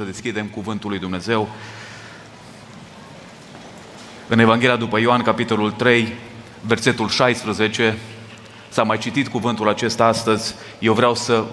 [0.00, 1.48] Să deschidem cuvântul lui Dumnezeu.
[4.28, 6.12] În Evanghelia după Ioan, capitolul 3,
[6.60, 7.96] versetul 16,
[8.68, 10.54] s-a mai citit cuvântul acesta astăzi.
[10.78, 11.44] Eu vreau să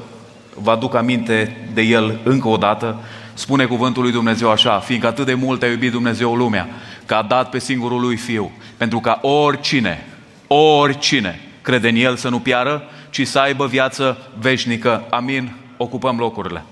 [0.53, 3.03] vă aduc aminte de el încă o dată.
[3.33, 6.69] Spune cuvântul lui Dumnezeu așa, fiindcă atât de mult a iubit Dumnezeu lumea,
[7.05, 10.05] că a dat pe singurul lui Fiu, pentru ca oricine,
[10.47, 15.05] oricine crede în El să nu piară, ci să aibă viață veșnică.
[15.09, 15.55] Amin.
[15.77, 16.63] Ocupăm locurile.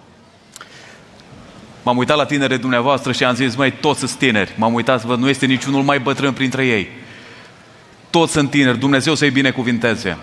[1.85, 4.53] M-am uitat la tinere dumneavoastră și am zis, măi, toți sunt tineri.
[4.55, 6.87] M-am uitat să văd, nu este niciunul mai bătrân printre ei.
[8.09, 10.17] Toți sunt tineri, Dumnezeu să-i binecuvinteze.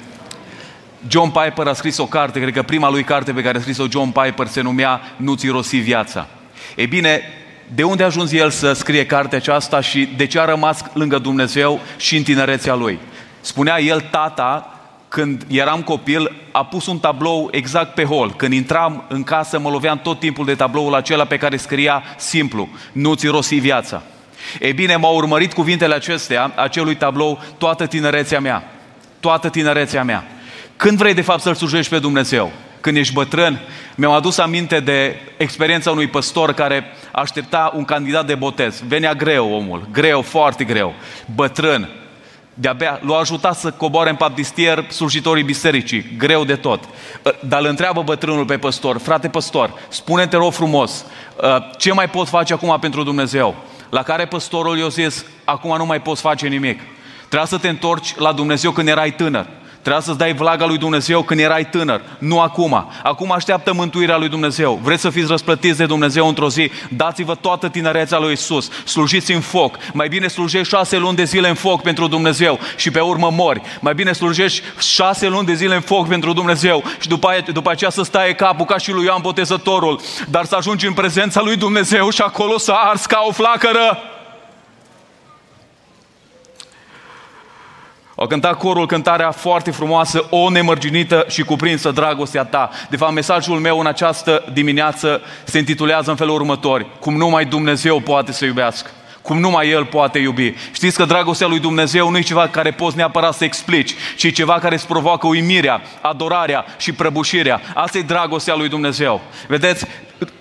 [1.09, 3.87] John Piper a scris o carte, cred că prima lui carte pe care a scris-o
[3.90, 6.28] John Piper se numea Nu-ți rosi viața.
[6.74, 7.23] E bine,
[7.74, 11.18] de unde a ajuns el să scrie cartea aceasta și de ce a rămas lângă
[11.18, 12.98] Dumnezeu și în tinerețea lui?
[13.40, 14.71] Spunea el, tata,
[15.12, 18.34] când eram copil, a pus un tablou exact pe hol.
[18.37, 22.69] Când intram în casă, mă loveam tot timpul de tabloul acela pe care scria simplu,
[22.93, 24.02] nu-ți rosi viața.
[24.61, 28.73] Ei bine, m-au urmărit cuvintele acestea, acelui tablou, toată tinerețea mea.
[29.21, 30.24] Toată tinerețea mea.
[30.77, 32.52] Când vrei de fapt să-L slujești pe Dumnezeu?
[32.80, 33.60] Când ești bătrân?
[33.95, 38.82] Mi-am adus aminte de experiența unui păstor care aștepta un candidat de botez.
[38.88, 40.95] Venea greu omul, greu, foarte greu,
[41.35, 41.88] bătrân,
[42.54, 46.84] de-abia l-a ajutat să coboare în baptistier slujitorii bisericii, greu de tot.
[47.26, 51.04] Ă, dar îl întreabă bătrânul pe păstor, frate păstor, spune-te rog frumos,
[51.42, 53.54] ă, ce mai pot face acum pentru Dumnezeu?
[53.90, 56.80] La care păstorul i-a zis, acum nu mai poți face nimic.
[57.28, 59.46] Trebuie să te întorci la Dumnezeu când erai tânăr.
[59.83, 62.91] Trebuia să-ți dai vlaga lui Dumnezeu când erai tânăr, nu acum.
[63.02, 64.81] Acum așteaptă mântuirea lui Dumnezeu.
[64.83, 66.71] Vreți să fiți răsplătiți de Dumnezeu într-o zi?
[66.88, 68.71] Dați-vă toată tinerețea lui Isus.
[68.84, 69.77] Slujiți în foc.
[69.93, 73.60] Mai bine slujești șase luni de zile în foc pentru Dumnezeu și pe urmă mori.
[73.81, 77.71] Mai bine slujești șase luni de zile în foc pentru Dumnezeu și după, aia, după
[77.71, 80.00] aceea să stai capul ca și lui Ioan Botezătorul.
[80.28, 84.12] Dar să ajungi în prezența lui Dumnezeu și acolo să arzi ca o flacără.
[88.22, 92.70] Au cântat corul cântarea foarte frumoasă, o nemărginită și cuprinsă dragostea ta.
[92.91, 96.86] De fapt, mesajul meu în această dimineață se intitulează în felul următor.
[97.00, 98.91] Cum numai Dumnezeu poate să iubească.
[99.22, 100.54] Cum numai El poate iubi.
[100.72, 104.30] Știți că dragostea lui Dumnezeu nu e ceva care poți neapărat să explici, ci e
[104.30, 107.60] ceva care îți provoacă uimirea, adorarea și prăbușirea.
[107.74, 109.20] Asta e dragostea lui Dumnezeu.
[109.48, 109.86] Vedeți,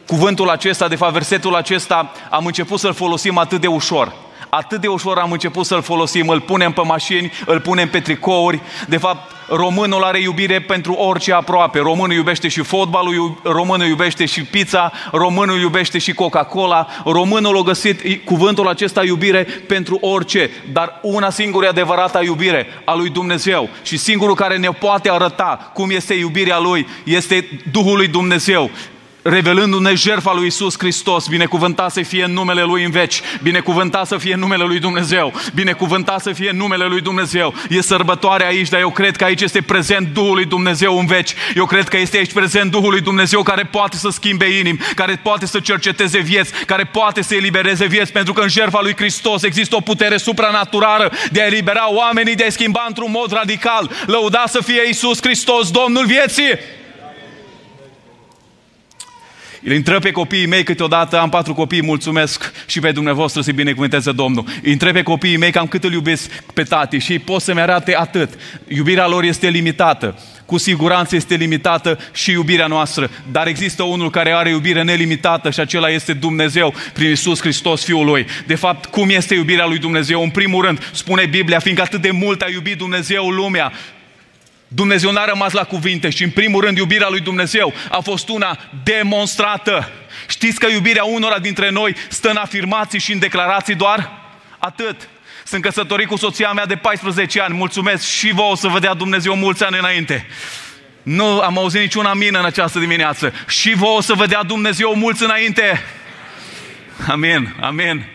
[0.08, 4.12] cuvântul acesta, de fapt versetul acesta, am început să-l folosim atât de ușor
[4.50, 8.62] atât de ușor am început să-l folosim, îl punem pe mașini, îl punem pe tricouri.
[8.88, 11.80] De fapt, românul are iubire pentru orice aproape.
[11.80, 18.26] Românul iubește și fotbalul, românul iubește și pizza, românul iubește și Coca-Cola, românul a găsit
[18.26, 24.36] cuvântul acesta iubire pentru orice, dar una singură adevărată iubire a lui Dumnezeu și singurul
[24.36, 28.70] care ne poate arăta cum este iubirea lui este Duhul lui Dumnezeu
[29.22, 34.36] revelându-ne jertfa lui Isus Hristos, binecuvântat să fie numele Lui în veci, binecuvântat să fie
[34.36, 37.54] numele Lui Dumnezeu, binecuvântat să fie numele Lui Dumnezeu.
[37.70, 41.34] E sărbătoare aici, dar eu cred că aici este prezent Duhul lui Dumnezeu în veci.
[41.56, 45.20] Eu cred că este aici prezent Duhul lui Dumnezeu care poate să schimbe inimi, care
[45.24, 49.44] poate să cerceteze vieți, care poate să elibereze vieți, pentru că în jertfa lui Hristos
[49.44, 53.92] există o putere supranaturală de a elibera oamenii, de a schimba într-un mod radical.
[54.06, 56.80] Lăuda să fie Isus Hristos, Domnul vieții!
[59.64, 64.12] Îl întreb pe copiii mei câteodată, am patru copii, mulțumesc și pe dumneavoastră să binecuvânteze
[64.12, 64.46] Domnul.
[64.64, 67.96] Îi întreb pe copiii mei cam cât îl iubesc pe tati și pot să-mi arate
[67.96, 68.30] atât.
[68.68, 70.20] Iubirea lor este limitată.
[70.46, 75.60] Cu siguranță este limitată și iubirea noastră, dar există unul care are iubire nelimitată și
[75.60, 78.26] acela este Dumnezeu prin Isus Hristos, Fiul Lui.
[78.48, 80.22] De fapt, cum este iubirea lui Dumnezeu?
[80.22, 83.72] În primul rând, spune Biblia, fiindcă atât de mult a iubit Dumnezeu lumea,
[84.74, 88.58] Dumnezeu n-a rămas la cuvinte și în primul rând iubirea lui Dumnezeu a fost una
[88.84, 89.92] demonstrată.
[90.28, 94.12] Știți că iubirea unora dintre noi stă în afirmații și în declarații doar?
[94.58, 95.10] Atât.
[95.46, 97.56] Sunt căsătorit cu soția mea de 14 ani.
[97.56, 100.28] Mulțumesc și vouă să vă dea Dumnezeu mulți ani înainte.
[101.04, 103.34] Nu am auzit niciun amin în această dimineață.
[103.48, 105.84] Și vouă să vă dea Dumnezeu mulți înainte.
[107.08, 108.06] Amin, amin.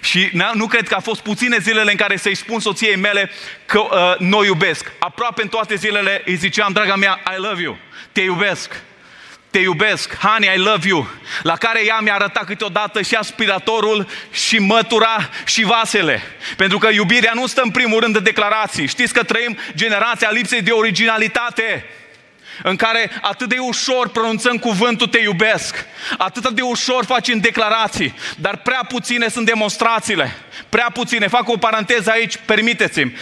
[0.00, 3.30] Și nu cred că a fost puține zilele în care să-i spun soției mele
[3.66, 4.92] că uh, nu iubesc.
[4.98, 7.78] Aproape în toate zilele îi ziceam, draga mea, I love you,
[8.12, 8.82] te iubesc.
[9.50, 11.08] Te iubesc, honey, I love you.
[11.42, 16.22] La care ea mi-a arătat câteodată și aspiratorul, și mătura, și vasele.
[16.56, 18.86] Pentru că iubirea nu stă în primul rând de declarații.
[18.86, 21.84] Știți că trăim generația lipsei de originalitate
[22.62, 25.84] în care atât de ușor pronunțăm cuvântul te iubesc,
[26.18, 30.36] atât de ușor facem declarații, dar prea puține sunt demonstrațiile,
[30.68, 31.26] prea puține.
[31.26, 33.16] Fac o paranteză aici, permiteți-mi.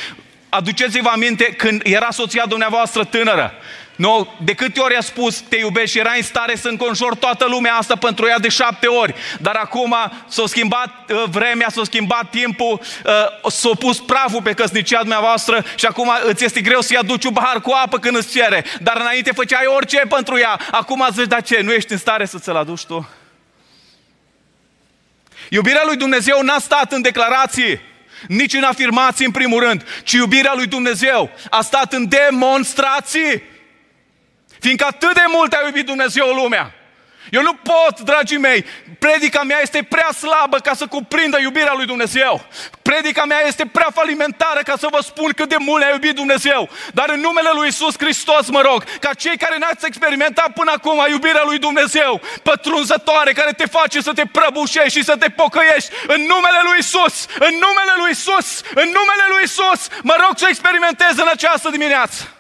[0.48, 3.54] Aduceți-vă aminte când era soția dumneavoastră tânără,
[3.96, 7.46] Nu, de câte ori a spus te iubesc și era în stare să înconjor toată
[7.48, 9.14] lumea asta pentru ea de șapte ori.
[9.40, 9.94] Dar acum
[10.28, 15.87] s-a schimbat uh, vremea, s-a schimbat timpul, uh, s-a pus praful pe căsnicia dumneavoastră și
[15.87, 18.64] acum îți este greu să-i aduci un pahar cu apă când îți cere.
[18.81, 20.60] Dar înainte făceai orice pentru ea.
[20.70, 23.08] Acum zici, dar ce, nu ești în stare să ți-l aduci tu?
[25.50, 27.81] Iubirea lui Dumnezeu n-a stat în declarații,
[28.28, 33.54] nici în afirmații în primul rând, ci iubirea lui Dumnezeu a stat în demonstrații.
[34.60, 36.74] Fiindcă atât de mult a iubit Dumnezeu lumea.
[37.30, 38.64] Eu nu pot, dragii mei,
[38.98, 42.46] predica mea este prea slabă ca să cuprindă iubirea lui Dumnezeu.
[42.82, 46.68] Predica mea este prea falimentară ca să vă spun cât de mult a iubit Dumnezeu.
[46.92, 51.06] Dar în numele lui Isus Hristos mă rog, ca cei care n-ați experimentat până acum
[51.08, 56.20] iubirea lui Dumnezeu, pătrunzătoare, care te face să te prăbușești și să te pocăiești, în
[56.20, 61.18] numele lui Isus, în numele lui Isus, în numele lui Isus, mă rog să experimentez
[61.18, 62.35] în această dimineață.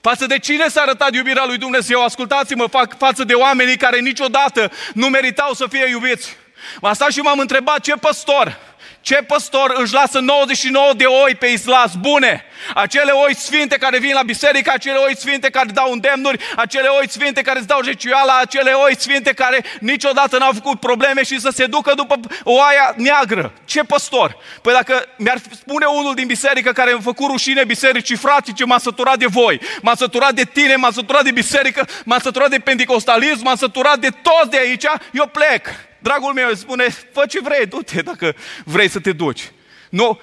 [0.00, 2.04] Față de cine s-a arătat iubirea lui Dumnezeu?
[2.04, 6.36] Ascultați-mă, fac față de oamenii care niciodată nu meritau să fie iubiți.
[6.80, 8.58] M-am stat și m-am întrebat ce păstor
[9.00, 12.44] ce păstor își lasă 99 de oi pe islas bune?
[12.74, 17.08] Acele oi sfinte care vin la biserică, acele oi sfinte care dau îndemnuri, acele oi
[17.08, 21.50] sfinte care îți dau jecioala, acele oi sfinte care niciodată n-au făcut probleme și să
[21.54, 23.52] se ducă după oaia neagră.
[23.64, 24.36] Ce păstor?
[24.62, 28.78] Păi dacă mi-ar spune unul din biserică care a făcut rușine bisericii, frații, ce m-a
[28.78, 33.42] săturat de voi, m-a săturat de tine, m-a săturat de biserică, m-a săturat de pentecostalism,
[33.42, 35.88] m-a săturat de toți de aici, eu plec.
[36.02, 39.50] Dragul meu spune, fă ce vrei, du-te dacă vrei să te duci.
[39.88, 40.20] Nu,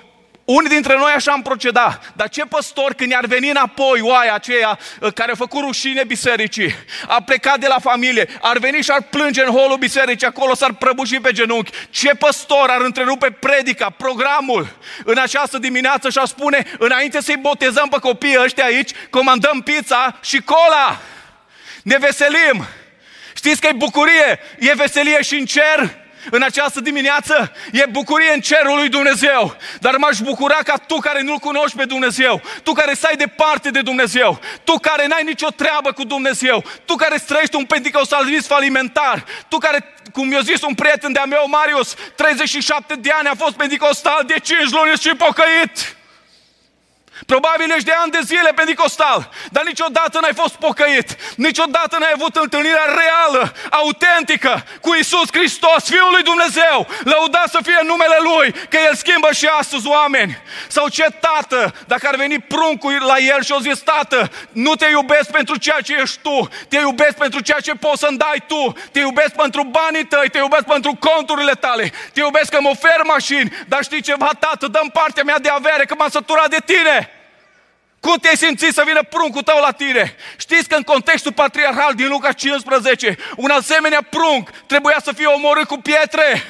[0.47, 4.79] unii dintre noi așa am procedat, dar ce păstor când i-ar veni înapoi oaia aceea
[4.99, 6.75] uh, care a făcut rușine bisericii,
[7.07, 10.73] a plecat de la familie, ar veni și ar plânge în holul bisericii, acolo s-ar
[10.73, 11.71] prăbuși pe genunchi.
[11.89, 17.87] Ce păstor ar întrerupe predica, programul în această dimineață și ar spune, înainte să-i botezăm
[17.87, 20.99] pe copiii ăștia aici, comandăm pizza și cola.
[21.83, 22.67] Ne veselim.
[23.47, 25.95] Știți că e bucurie, e veselie și în cer?
[26.31, 29.55] În această dimineață e bucurie în cerul lui Dumnezeu.
[29.79, 33.81] Dar m-aș bucura ca tu care nu-L cunoști pe Dumnezeu, tu care stai departe de
[33.81, 39.57] Dumnezeu, tu care n-ai nicio treabă cu Dumnezeu, tu care trăiești un pentecostalism falimentar, tu
[39.57, 44.23] care, cum mi-a zis un prieten de-a meu, Marius, 37 de ani a fost pentecostal,
[44.25, 45.96] de 5 luni și pocăit.
[47.25, 52.35] Probabil ești de ani de zile pentecostal, dar niciodată n-ai fost pocăit, niciodată n-ai avut
[52.35, 56.87] întâlnirea reală, autentică cu Isus Hristos, Fiul lui Dumnezeu.
[57.03, 60.37] Lăudat să fie numele Lui, că El schimbă și astăzi oameni.
[60.67, 64.85] Sau ce tată, dacă ar veni pruncul la el și o zis, tată, nu te
[64.85, 68.73] iubesc pentru ceea ce ești tu, te iubesc pentru ceea ce poți să-mi dai tu,
[68.91, 73.01] te iubesc pentru banii tăi, te iubesc pentru conturile tale, te iubesc că mă ofer
[73.03, 77.06] mașini, dar știi ceva, tată, dăm partea mea de avere că m-am săturat de tine.
[77.99, 80.15] Cum te-ai simțit să vină pruncul tău la tine?
[80.37, 85.67] Știți că în contextul patriarhal din Luca 15, un asemenea prunc trebuia să fie omorât
[85.67, 86.43] cu pietre.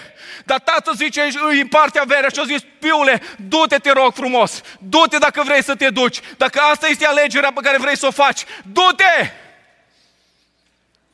[0.45, 5.17] Dar tatăl zice, îi partea averea și a zis, piule, du-te, te rog frumos, du-te
[5.17, 8.43] dacă vrei să te duci, dacă asta este alegerea pe care vrei să o faci,
[8.71, 9.31] du-te!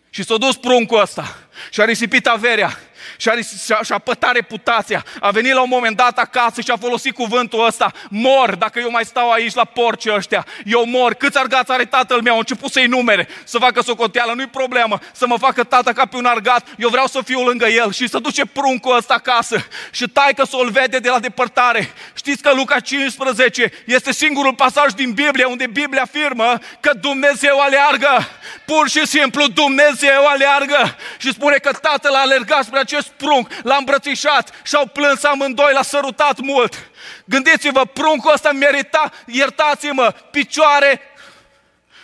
[0.09, 1.37] Și s-a dus pruncul ăsta
[1.69, 2.79] și a risipit averea
[3.23, 3.33] și-a,
[3.65, 5.05] și-a, și-a pătat reputația.
[5.19, 7.91] A venit la un moment dat acasă și a folosit cuvântul ăsta.
[8.09, 10.45] Mor, dacă eu mai stau aici la porci ăștia.
[10.65, 11.13] Eu mor.
[11.13, 12.35] Câți argați are tatăl meu?
[12.35, 14.33] A început să-i numere, să facă socoteală.
[14.33, 16.67] Nu-i problemă să mă facă tata ca pe un argat.
[16.77, 19.65] Eu vreau să fiu lângă el și să duce pruncul ăsta acasă.
[19.91, 21.93] Și taică să o vede de la depărtare.
[22.13, 28.27] Știți că Luca 15 este singurul pasaj din Biblie unde Biblia afirmă că Dumnezeu aleargă.
[28.65, 30.95] Pur și simplu Dumnezeu aleargă.
[31.17, 35.73] Și spune că tatăl a alergat spre acest prunc, l-a îmbrățișat și au plâns amândoi,
[35.73, 36.91] l-a sărutat mult.
[37.25, 41.01] Gândiți-vă, pruncul ăsta merita, iertați-mă, picioare.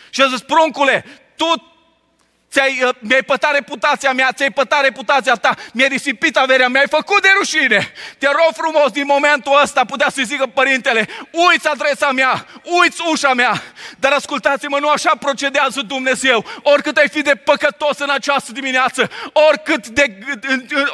[0.10, 1.70] Și a zis, pruncule, tu
[2.52, 7.22] ți-ai, uh, mi-ai pătat reputația mea, ți-ai pătat reputația ta, mi-ai risipit averea, mi-ai făcut
[7.22, 7.94] de rușine.
[8.18, 13.34] Te rog frumos, din momentul ăsta putea să zică părintele, uiți adresa mea, uiți ușa
[13.34, 13.62] mea.
[14.00, 16.46] Dar ascultați-mă, nu așa procedează Dumnezeu.
[16.62, 19.10] Oricât ai fi de păcătos în această dimineață,
[19.50, 20.18] oricât de,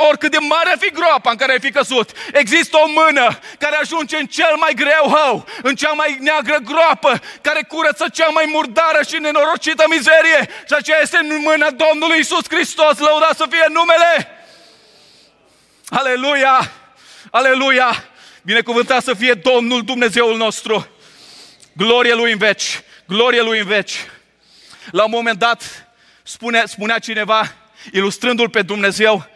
[0.09, 3.75] oricât de mare ar fi groapa în care ai fi căzut, există o mână care
[3.81, 8.45] ajunge în cel mai greu hău, în cea mai neagră groapă, care curăță cea mai
[8.47, 10.49] murdară și nenorocită mizerie.
[10.67, 14.27] Și aceea este mâna Domnului Isus Hristos, lăudat să fie numele!
[15.89, 16.71] Aleluia!
[17.31, 18.03] Aleluia!
[18.41, 20.87] Binecuvântat să fie Domnul Dumnezeul nostru!
[21.73, 22.81] Glorie Lui în veci!
[23.07, 23.93] Glorie Lui în veci!
[24.91, 25.87] La un moment dat
[26.23, 27.55] spune, spunea cineva,
[27.91, 29.29] ilustrându-L pe Dumnezeu,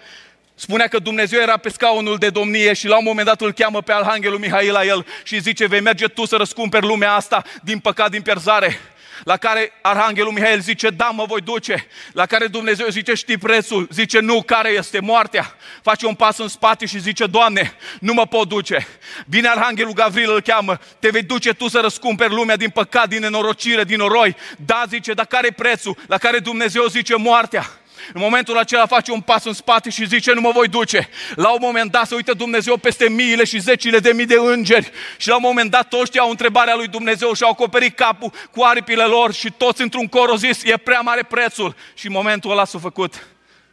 [0.56, 3.82] Spunea că Dumnezeu era pe scaunul de domnie și la un moment dat îl cheamă
[3.82, 7.80] pe Arhanghelul Mihail la el și zice, vei merge tu să răscumperi lumea asta din
[7.80, 8.80] păcat, din pierzare.
[9.23, 11.88] La care Arhanghelul Mihail zice, da, mă voi duce.
[12.13, 13.88] La care Dumnezeu zice, știi prețul?
[13.91, 15.55] Zice, nu, care este moartea?
[15.81, 18.88] Face un pas în spate și zice, Doamne, nu mă pot duce.
[19.27, 23.19] Bine, Arhanghelul Gavril îl cheamă, te vei duce tu să răscumperi lumea din păcat, din
[23.19, 24.35] nenorocire, din noroi.
[24.65, 25.97] Da, zice, dar care prețul?
[26.07, 27.69] La care Dumnezeu zice, moartea.
[28.13, 31.10] În momentul acela face un pas în spate și zice, nu mă voi duce.
[31.36, 34.91] La un moment dat se uită Dumnezeu peste miile și zecile de mii de îngeri
[35.18, 38.63] și la un moment dat toți au întrebarea lui Dumnezeu și au acoperit capul cu
[38.63, 41.75] aripile lor și toți într-un cor au zis, e prea mare prețul.
[41.94, 43.27] Și în momentul ăla s-a făcut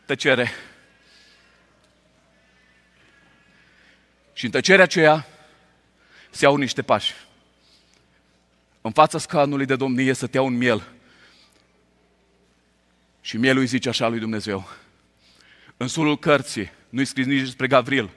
[0.04, 0.52] tăcere.
[4.32, 5.26] Și în tăcerea aceea
[6.30, 7.14] se iau niște pași.
[8.80, 10.95] În fața scanului de domnie să te iau un miel
[13.26, 14.68] și mielul îi zice așa lui Dumnezeu.
[15.76, 18.10] În sulul cărții nu-i scris nici despre Gavril,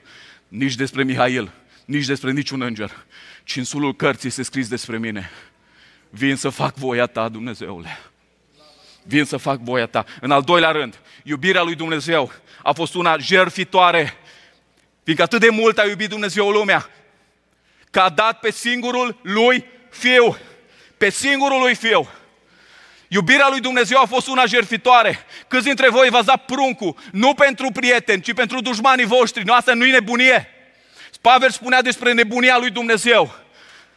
[0.48, 1.52] nici despre Mihail,
[1.84, 3.06] nici despre niciun înger,
[3.44, 5.30] ci în sulul cărții se scris despre mine.
[6.10, 7.98] Vin să fac voia ta, Dumnezeule.
[9.02, 10.04] Vin să fac voia ta.
[10.20, 14.14] În al doilea rând, iubirea lui Dumnezeu a fost una jerfitoare,
[15.02, 16.90] fiindcă atât de mult a iubit Dumnezeu lumea,
[17.90, 20.36] că a dat pe singurul lui Fiu.
[20.98, 22.08] Pe singurul lui Fiu.
[23.12, 25.18] Iubirea lui Dumnezeu a fost una jertfitoare.
[25.48, 29.44] Câți dintre voi v-ați dat pruncul, nu pentru prieteni, ci pentru dușmanii voștri.
[29.44, 30.48] Nu, asta nu e nebunie.
[31.20, 33.34] Pavel spunea despre nebunia lui Dumnezeu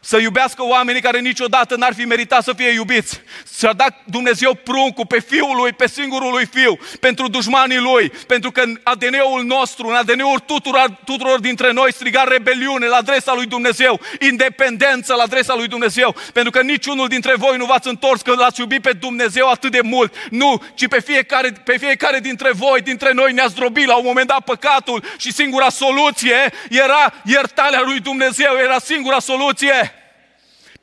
[0.03, 3.22] să iubească oamenii care niciodată n-ar fi meritat să fie iubiți.
[3.43, 8.51] Să-a dat Dumnezeu pruncul pe Fiul Lui, pe singurul Lui Fiu, pentru dușmanii Lui, pentru
[8.51, 13.45] că în ADN-ul nostru, în ADN-ul tuturor, tuturor dintre noi striga rebeliune la adresa Lui
[13.45, 18.33] Dumnezeu, independență la adresa Lui Dumnezeu, pentru că niciunul dintre voi nu v-ați întors că
[18.33, 20.13] l-ați iubit pe Dumnezeu atât de mult.
[20.29, 24.27] Nu, ci pe fiecare, pe fiecare dintre voi, dintre noi ne-a zdrobit la un moment
[24.27, 29.92] dat păcatul și singura soluție era iertarea Lui Dumnezeu, era singura soluție.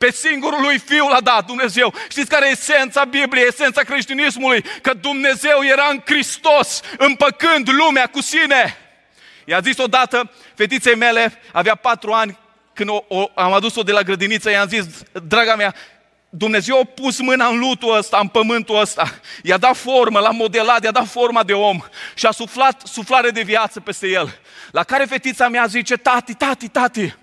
[0.01, 1.95] Pe singurul lui Fiu l-a dat Dumnezeu.
[2.09, 4.65] Știți care e esența Bibliei, esența creștinismului?
[4.83, 8.77] Că Dumnezeu era în Hristos, împăcând lumea cu sine.
[9.45, 12.39] I-a zis odată fetiței mele, avea patru ani,
[12.73, 14.85] când o, o, am adus-o de la grădiniță, i-am zis,
[15.27, 15.75] draga mea,
[16.29, 20.85] Dumnezeu a pus mâna în lutul ăsta, în pământul ăsta, i-a dat formă, l-a modelat,
[20.85, 21.81] i-a dat forma de om
[22.15, 24.39] și a suflat suflare de viață peste el.
[24.71, 27.15] La care fetița mea zice, tati, tati, tati,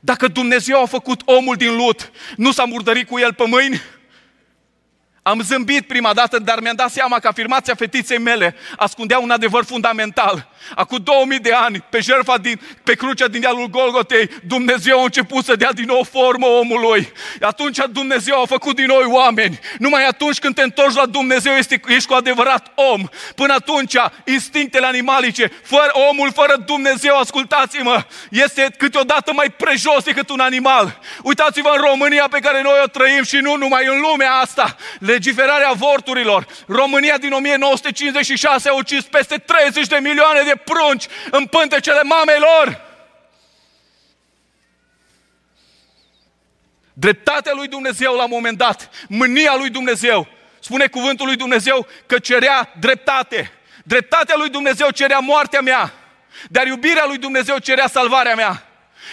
[0.00, 3.80] dacă Dumnezeu a făcut omul din lut, nu s-a murdărit cu el pe mâini?
[5.26, 9.64] Am zâmbit prima dată, dar mi-am dat seama că afirmația fetiței mele ascundea un adevăr
[9.64, 10.48] fundamental.
[10.74, 15.44] Acum 2000 de ani, pe jertfa din, pe crucea din dealul Golgotei, Dumnezeu a început
[15.44, 17.12] să dea din nou formă omului.
[17.40, 19.58] Atunci Dumnezeu a făcut din noi oameni.
[19.78, 23.08] Numai atunci când te întorci la Dumnezeu este, ești cu adevărat om.
[23.34, 30.40] Până atunci, instinctele animalice, fără, omul fără Dumnezeu, ascultați-mă, este câteodată mai prejos decât un
[30.40, 31.00] animal.
[31.22, 34.76] Uitați-vă în România pe care noi o trăim și nu numai în lumea asta.
[35.16, 36.46] Legiferarea avorturilor.
[36.66, 42.84] România din 1956 a ucis peste 30 de milioane de prunci în pântecele mamelor.
[46.92, 50.28] Dreptatea lui Dumnezeu la un moment dat, mânia lui Dumnezeu,
[50.60, 53.52] spune cuvântul lui Dumnezeu că cerea dreptate.
[53.84, 55.92] Dreptatea lui Dumnezeu cerea moartea mea,
[56.48, 58.66] dar iubirea lui Dumnezeu cerea salvarea mea.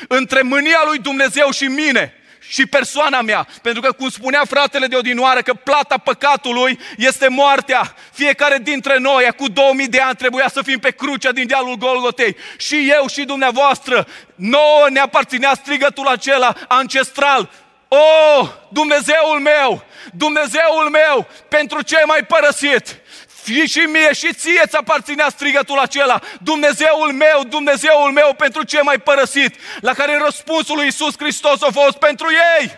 [0.07, 3.47] Între mânia lui Dumnezeu și mine, și persoana mea.
[3.61, 7.95] Pentru că, cum spunea fratele de odinoară, că plata păcatului este moartea.
[8.11, 12.35] Fiecare dintre noi, cu 2000 de ani, trebuia să fim pe crucea din dealul Golgotei.
[12.57, 17.49] Și eu și dumneavoastră, nouă ne aparținea strigătul acela ancestral.
[17.87, 17.95] O,
[18.39, 23.01] oh, Dumnezeul meu, Dumnezeul meu, pentru ce mai părăsit?
[23.43, 26.21] Fii și mie și ție ți aparținea strigătul acela.
[26.41, 29.55] Dumnezeul meu, Dumnezeul meu, pentru ce mai părăsit?
[29.79, 32.27] La care răspunsul lui Iisus Hristos a fost pentru
[32.59, 32.71] ei.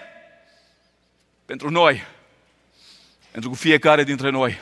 [1.45, 2.03] Pentru noi.
[3.31, 4.61] Pentru fiecare dintre noi.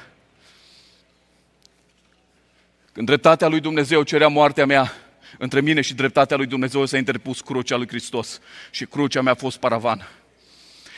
[2.94, 4.94] Când dreptatea lui Dumnezeu cerea moartea mea,
[5.38, 8.40] între mine și dreptatea lui Dumnezeu s-a interpus crucea lui Hristos
[8.72, 10.10] și crucea mea a fost paravan.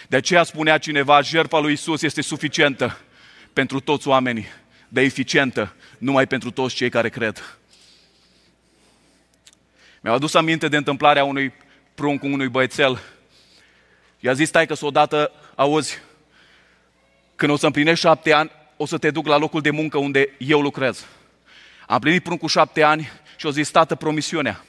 [0.08, 3.00] De aceea spunea cineva, jertfa lui Isus este suficientă
[3.54, 4.48] pentru toți oamenii
[4.96, 7.58] de eficientă numai pentru toți cei care cred.
[10.02, 11.54] Mi-au adus aminte de întâmplarea unui
[11.96, 13.02] prunc cu unui băiețel.
[14.20, 15.98] I-a zis, stai că s-o dată, auzi,
[17.36, 20.30] când o să împlinești șapte ani, o să te duc la locul de muncă unde
[20.38, 21.06] eu lucrez.
[21.88, 24.66] Am plinit pruncul șapte ani și o zis, tată, promisiunea.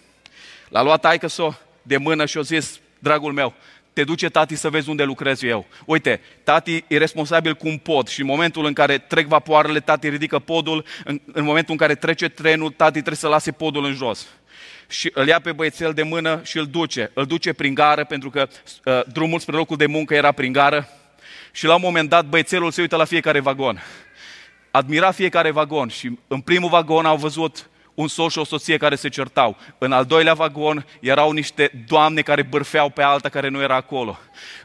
[0.68, 1.38] L-a luat taică s
[1.82, 3.54] de mână și o zis, dragul meu,
[3.96, 5.66] te duce tati să vezi unde lucrez eu.
[5.84, 10.08] Uite, tati e responsabil cu un pod și în momentul în care trec vapoarele, tati
[10.08, 13.94] ridică podul, în, în momentul în care trece trenul, tati trebuie să lase podul în
[13.94, 14.26] jos.
[14.88, 17.10] Și îl ia pe băiețel de mână și îl duce.
[17.14, 18.48] Îl duce prin gară, pentru că
[18.84, 20.88] uh, drumul spre locul de muncă era prin gară.
[21.52, 23.82] Și la un moment dat băiețelul se uită la fiecare vagon.
[24.70, 28.94] Admira fiecare vagon și în primul vagon au văzut un soț și o soție care
[28.94, 29.56] se certau.
[29.78, 34.18] În al doilea vagon erau niște doamne care bârfeau pe alta care nu era acolo.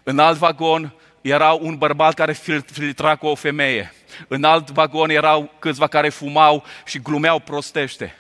[0.04, 2.34] În alt vagon era un bărbat care
[2.72, 3.94] filtra cu o femeie.
[4.28, 8.16] În alt vagon erau câțiva care fumau și glumeau prostește.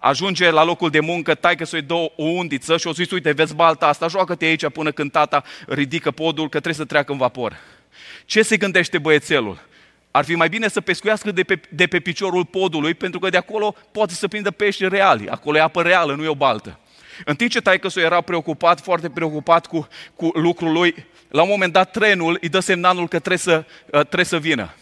[0.00, 3.32] Ajunge la locul de muncă, tai că să-i dă o undiță și o zis, uite,
[3.32, 7.18] vezi balta asta, joacă-te aici până când tata ridică podul, că trebuie să treacă în
[7.18, 7.56] vapor.
[8.24, 9.58] Ce se gândește băiețelul?
[10.16, 13.36] Ar fi mai bine să pescuiască de pe, de pe piciorul podului, pentru că de
[13.36, 15.28] acolo poate să prindă pești reali.
[15.28, 16.78] Acolo e apă reală, nu e o baltă.
[17.24, 21.72] În timp ce taică era preocupat, foarte preocupat cu, cu lucrul lui, la un moment
[21.72, 24.74] dat trenul îi dă semnalul că trebuie să, uh, trebuie să vină.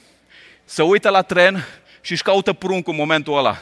[0.64, 1.66] Să uită la tren
[2.00, 3.58] și își caută pruncul în momentul ăla.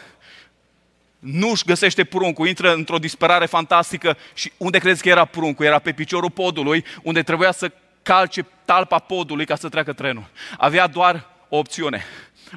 [1.18, 5.64] Nu își găsește pruncul, intră într-o disperare fantastică și unde crezi că era pruncul?
[5.64, 7.70] Era pe piciorul podului, unde trebuia să
[8.02, 10.24] calce talpa podului ca să treacă trenul.
[10.58, 12.04] Avea doar o opțiune.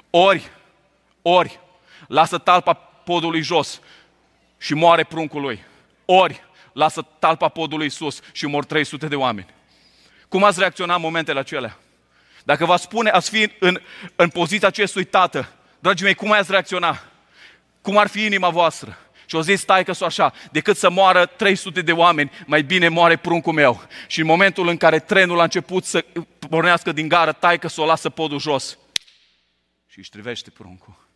[0.09, 0.49] Ori,
[1.21, 1.59] ori,
[2.07, 2.73] lasă talpa
[3.03, 3.79] podului jos
[4.57, 5.63] și moare pruncul lui.
[6.05, 9.47] Ori, lasă talpa podului sus și mor 300 de oameni.
[10.27, 11.77] Cum ați reacționat în momentele acelea?
[12.43, 13.81] Dacă vă spune, ați fi în,
[14.15, 15.49] în poziția acestui tată,
[15.79, 17.03] dragii mei, cum ați reacționa?
[17.81, 18.97] Cum ar fi inima voastră?
[19.25, 23.15] Și o zis, stai că așa, decât să moară 300 de oameni, mai bine moare
[23.15, 23.81] pruncul meu.
[24.07, 26.05] Și în momentul în care trenul a început să
[26.49, 28.77] pornească din gară, tai că o lasă podul jos
[29.95, 31.07] și își trivește pruncul.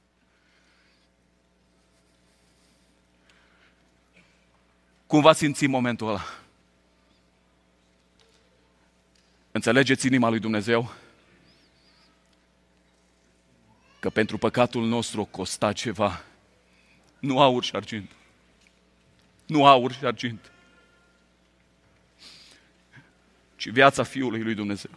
[5.07, 6.21] Cum va simți momentul ăla?
[9.51, 10.93] Înțelegeți inima lui Dumnezeu?
[13.99, 16.23] Că pentru păcatul nostru o costa ceva.
[17.19, 18.11] Nu aur și argint.
[19.45, 20.51] Nu aur și argint.
[23.55, 24.91] Ci viața Fiului lui Dumnezeu.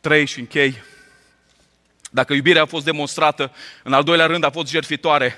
[0.00, 0.82] Trei și închei.
[2.10, 3.52] Dacă iubirea a fost demonstrată,
[3.82, 5.36] în al doilea rând a fost jertfitoare,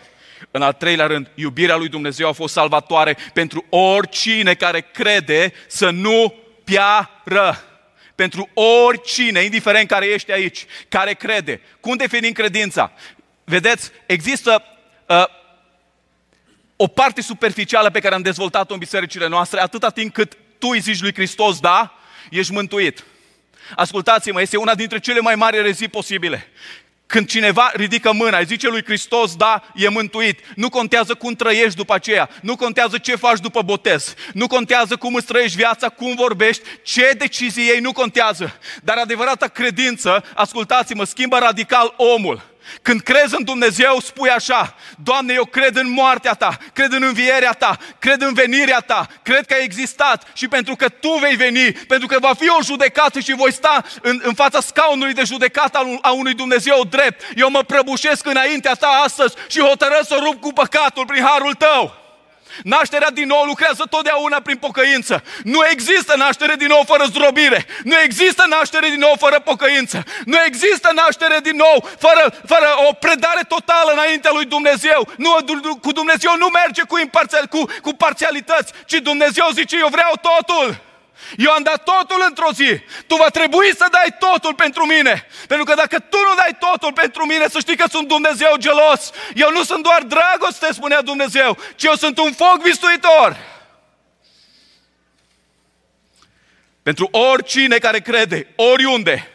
[0.50, 5.90] în al treilea rând, iubirea lui Dumnezeu a fost salvatoare pentru oricine care crede să
[5.90, 6.34] nu
[6.64, 7.64] piară.
[8.14, 8.48] Pentru
[8.84, 11.60] oricine, indiferent care ești aici, care crede.
[11.80, 12.92] Cum definim credința?
[13.44, 14.62] Vedeți, există
[15.08, 15.24] uh,
[16.76, 20.80] o parte superficială pe care am dezvoltat-o în bisericile noastre, atâta timp cât tu îi
[20.80, 21.98] zici lui Hristos, da,
[22.30, 23.04] ești mântuit.
[23.76, 26.48] Ascultați-mă, este una dintre cele mai mari erezii posibile.
[27.06, 30.40] Când cineva ridică mâna, îi zice lui Hristos, da, e mântuit.
[30.56, 35.14] Nu contează cum trăiești după aceea, nu contează ce faci după botez, nu contează cum
[35.14, 38.58] îți trăiești viața, cum vorbești, ce decizii ei, nu contează.
[38.82, 42.51] Dar adevărata credință, ascultați-mă, schimbă radical omul.
[42.82, 47.52] Când crezi în Dumnezeu, spui așa, Doamne, eu cred în moartea Ta, cred în învierea
[47.52, 51.72] Ta, cred în venirea Ta, cred că ai existat și pentru că Tu vei veni,
[51.72, 55.98] pentru că va fi o judecată și voi sta în, în fața scaunului de judecată
[56.00, 57.22] a unui Dumnezeu drept.
[57.36, 62.01] Eu mă prăbușesc înaintea Ta astăzi și hotărăsc să rup cu păcatul prin harul Tău.
[62.62, 65.22] Nașterea din nou lucrează totdeauna prin pocăință.
[65.42, 67.66] Nu există naștere din nou fără zdrobire.
[67.84, 70.04] Nu există naștere din nou fără pocăință.
[70.24, 75.08] Nu există naștere din nou fără, fără o predare totală înaintea lui Dumnezeu.
[75.16, 75.36] Nu,
[75.80, 80.90] cu Dumnezeu nu merge cu, imparțial, cu, cu parțialități, ci Dumnezeu zice, eu vreau totul.
[81.36, 82.80] Eu am dat totul într-o zi.
[83.06, 85.26] Tu va trebui să dai totul pentru mine.
[85.46, 89.10] Pentru că dacă tu nu dai totul pentru mine, să știi că sunt Dumnezeu gelos.
[89.34, 93.36] Eu nu sunt doar dragoste, spunea Dumnezeu, ci eu sunt un foc vistuitor.
[96.82, 99.28] Pentru oricine care crede, oriunde,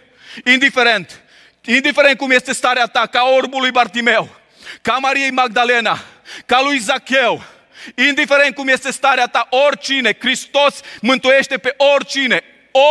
[0.44, 1.22] indiferent,
[1.66, 4.30] indiferent cum este starea ta, ca orbul lui Bartimeu,
[4.82, 6.00] ca Mariei Magdalena,
[6.46, 7.44] ca lui Zacheu,
[7.96, 12.44] Indiferent cum este starea ta, oricine, Hristos mântuiește pe oricine,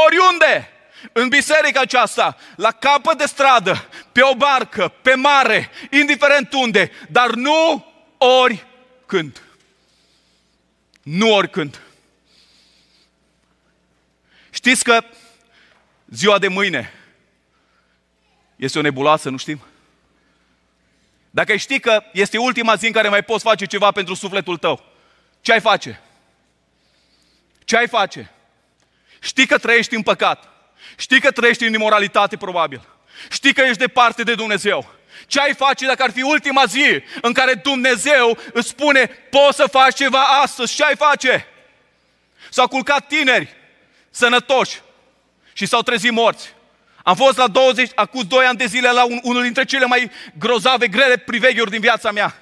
[0.04, 0.70] oriunde,
[1.12, 7.30] în biserica aceasta, la capăt de stradă, pe o barcă, pe mare, indiferent unde, dar
[7.30, 9.42] nu oricând.
[11.02, 11.80] Nu oricând.
[14.50, 15.04] Știți că
[16.06, 16.92] ziua de mâine
[18.56, 19.60] este o nebuloasă, nu știm?
[21.36, 24.56] Dacă ai ști că este ultima zi în care mai poți face ceva pentru sufletul
[24.56, 24.84] tău,
[25.40, 26.00] ce ai face?
[27.64, 28.30] Ce ai face?
[29.20, 30.48] Știi că trăiești în păcat.
[30.96, 32.88] Știi că trăiești în imoralitate, probabil.
[33.30, 34.94] Știi că ești departe de Dumnezeu.
[35.26, 39.66] Ce ai face dacă ar fi ultima zi în care Dumnezeu îți spune poți să
[39.66, 40.74] faci ceva astăzi?
[40.74, 41.46] Ce ai face?
[42.50, 43.56] S-au culcat tineri
[44.10, 44.80] sănătoși
[45.52, 46.54] și s-au trezit morți.
[47.08, 50.10] Am fost la 20, acum 2 ani de zile la un, unul dintre cele mai
[50.38, 52.34] grozave, grele priveghiuri din viața mea.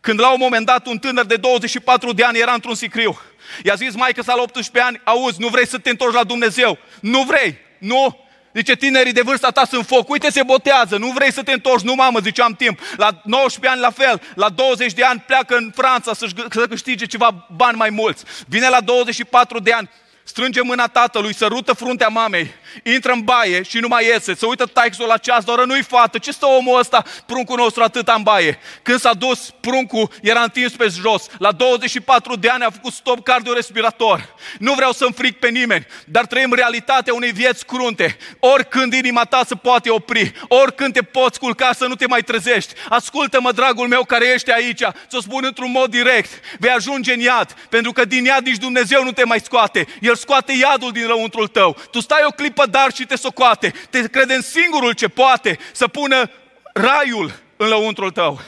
[0.00, 3.20] Când la un moment dat un tânăr de 24 de ani era într-un sicriu.
[3.64, 6.78] I-a zis maică sa la 18 ani, auzi, nu vrei să te întorci la Dumnezeu?
[7.00, 8.18] Nu vrei, nu?
[8.52, 11.84] Zice, tinerii de vârsta ta sunt foc, uite se botează, nu vrei să te întorci,
[11.84, 12.80] nu mamă, zice, am timp.
[12.96, 17.06] La 19 ani la fel, la 20 de ani pleacă în Franța să, să câștige
[17.06, 18.24] ceva bani mai mulți.
[18.46, 19.90] Vine la 24 de ani,
[20.24, 24.64] strânge mâna tatălui, sărută fruntea mamei, intră în baie și nu mai iese, se uită
[24.64, 28.58] taixul la ceas, doar nu-i fată, ce stă omul ăsta, pruncul nostru atât în baie.
[28.82, 33.24] Când s-a dus, pruncul era întins pe jos, la 24 de ani a făcut stop
[33.24, 34.34] cardiorespirator.
[34.58, 38.16] Nu vreau să fric pe nimeni, dar trăim realitatea unei vieți crunte.
[38.38, 42.74] Oricând inima ta se poate opri, oricând te poți culca să nu te mai trezești.
[42.88, 47.52] Ascultă-mă, dragul meu care ești aici, ți-o spun într-un mod direct, vei ajunge în iad,
[47.68, 49.86] pentru că din iad nici Dumnezeu nu te mai scoate.
[50.00, 51.76] El scoate iadul din lăuntrul tău.
[51.90, 53.72] Tu stai o clipă dar și te socoate.
[53.90, 56.30] Te crede în singurul ce poate să pună
[56.72, 58.40] raiul în lăuntrul tău.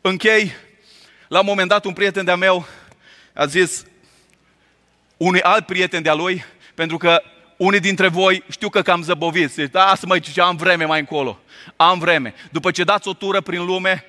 [0.00, 0.52] Închei,
[1.28, 2.66] la un moment dat un prieten de-a meu
[3.34, 3.84] a zis
[5.16, 7.22] unui alt prieten de-a lui, pentru că
[7.56, 9.54] unii dintre voi știu că cam zăboviți.
[9.54, 11.40] Zic, da, să mă ce am vreme mai încolo.
[11.76, 12.34] Am vreme.
[12.50, 14.04] După ce dați o tură prin lume,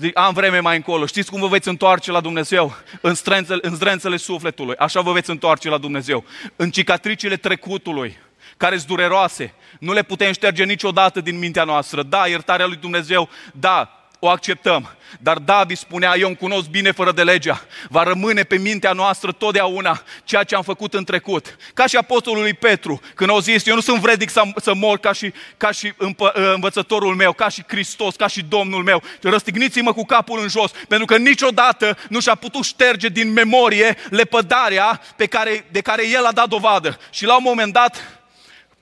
[0.00, 1.06] zic, am vreme mai încolo.
[1.06, 2.74] Știți cum vă veți întoarce la Dumnezeu?
[3.00, 4.76] În, strânțele, în zdrențele sufletului.
[4.76, 6.24] Așa vă veți întoarce la Dumnezeu.
[6.56, 8.18] În cicatricile trecutului
[8.56, 9.54] care sunt dureroase.
[9.78, 12.02] Nu le putem șterge niciodată din mintea noastră.
[12.02, 14.94] Da, iertarea lui Dumnezeu, da, o acceptăm.
[15.18, 17.64] Dar David spunea, eu îmi cunosc bine fără de legea.
[17.88, 21.56] Va rămâne pe mintea noastră totdeauna ceea ce am făcut în trecut.
[21.74, 24.98] Ca și apostolul lui Petru, când au zis, eu nu sunt vredic să, să mor
[24.98, 29.02] ca și, ca și împă, învățătorul meu, ca și Hristos, ca și Domnul meu.
[29.20, 35.00] Răstigniți-mă cu capul în jos, pentru că niciodată nu și-a putut șterge din memorie lepădarea
[35.16, 36.98] pe care, de care el a dat dovadă.
[37.10, 38.19] Și la un moment dat,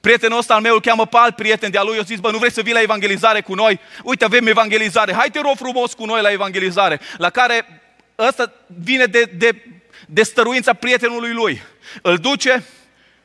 [0.00, 2.38] Prietenul ăsta al meu îl cheamă pe alt prieten de-a lui, eu zis, bă, nu
[2.38, 3.80] vrei să vii la evangelizare cu noi?
[4.02, 7.82] Uite, avem evangelizare, hai te rog frumos cu noi la evangelizare, la care
[8.18, 9.62] ăsta vine de, de,
[10.06, 11.62] de stăruința prietenului lui.
[12.02, 12.64] Îl duce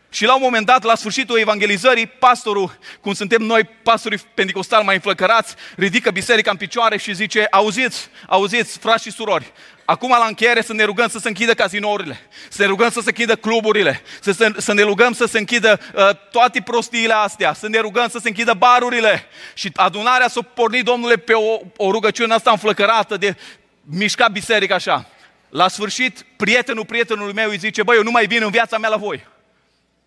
[0.09, 4.95] și la un moment dat, la sfârșitul evangelizării, pastorul, cum suntem noi, pastorii pentecostali mai
[4.95, 9.51] înflăcărați, ridică biserica în picioare și zice, auziți, auziți, frați și surori,
[9.85, 12.19] Acum la încheiere să ne rugăm să se închidă cazinourile,
[12.49, 15.79] să ne rugăm să se închidă cluburile, să, se, să ne rugăm să se închidă
[15.95, 19.25] uh, toate prostiile astea, să ne rugăm să se închidă barurile.
[19.53, 23.35] Și adunarea să o porni, Domnule, pe o, o rugăciune asta înflăcărată de
[23.81, 25.07] mișca biserica așa.
[25.49, 28.89] La sfârșit, prietenul prietenului meu îi zice, băi, eu nu mai vin în viața mea
[28.89, 29.27] la voi.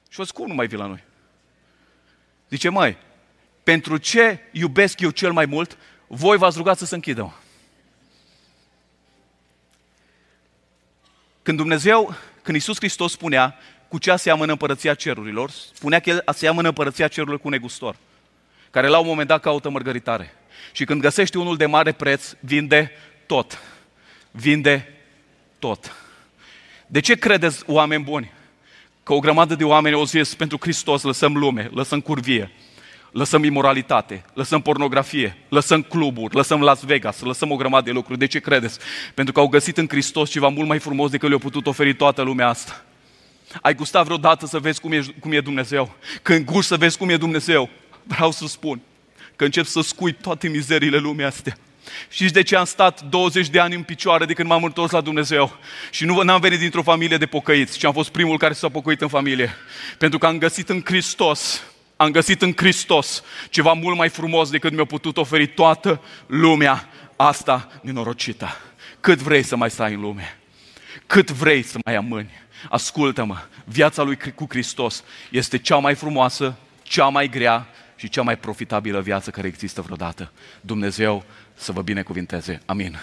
[0.08, 1.04] Și o zic, cum nu mai vin la noi?
[2.50, 2.96] Zice, mai,
[3.62, 7.34] pentru ce iubesc eu cel mai mult, voi v-ați rugat să se închidă.
[11.46, 16.68] Când Dumnezeu, când Iisus Hristos spunea cu ce aseamănă împărăția cerurilor, spunea că El aseamănă
[16.68, 17.96] împărăția cerurilor cu un negustor,
[18.70, 20.34] care la un moment dat caută mărgăritare.
[20.72, 22.90] Și când găsește unul de mare preț, vinde
[23.26, 23.58] tot.
[24.30, 24.92] Vinde
[25.58, 25.94] tot.
[26.86, 28.32] De ce credeți, oameni buni,
[29.02, 32.50] că o grămadă de oameni au zis pentru Hristos lăsăm lume, lăsăm curvie,
[33.16, 38.18] lăsăm imoralitate, lăsăm pornografie, lăsăm cluburi, lăsăm Las Vegas, lăsăm o grămadă de lucruri.
[38.18, 38.78] De ce credeți?
[39.14, 42.22] Pentru că au găsit în Hristos ceva mult mai frumos decât le-a putut oferi toată
[42.22, 42.84] lumea asta.
[43.62, 45.94] Ai gustat vreodată să vezi cum e, cum e Dumnezeu?
[46.22, 47.68] Când guși să vezi cum e Dumnezeu,
[48.02, 48.80] vreau să spun
[49.36, 51.56] că încep să scui toate mizerile lumii astea.
[52.08, 55.00] Știți de ce am stat 20 de ani în picioare de când m-am întors la
[55.00, 55.56] Dumnezeu?
[55.90, 59.00] Și nu am venit dintr-o familie de pocăiți, ci am fost primul care s-a pocăit
[59.00, 59.54] în familie.
[59.98, 61.62] Pentru că am găsit în Hristos
[61.96, 67.68] am găsit în Hristos ceva mult mai frumos decât mi-a putut oferi toată lumea asta
[67.82, 68.48] nenorocită.
[69.00, 70.38] Cât vrei să mai stai în lume?
[71.06, 72.30] Cât vrei să mai amâni?
[72.70, 78.38] Ascultă-mă, viața lui cu Hristos este cea mai frumoasă, cea mai grea și cea mai
[78.38, 80.32] profitabilă viață care există vreodată.
[80.60, 82.60] Dumnezeu să vă binecuvinteze.
[82.66, 82.98] Amin.